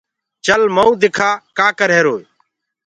چل 0.45 0.61
مئو 0.75 0.91
دکآ 1.01 1.29
ڪآ 1.57 1.67
ڪريهروئي 1.79 2.23